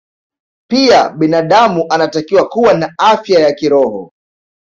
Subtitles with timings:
[0.69, 4.11] Pia binadamu anatakiwa kuwa na afya ya kiroho